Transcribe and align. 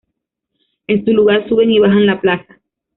En 0.87 1.05
su 1.05 1.11
lugar 1.13 1.47
suben 1.47 1.69
y 1.69 1.77
bajan 1.77 2.07
la 2.07 2.19
plaza. 2.19 2.59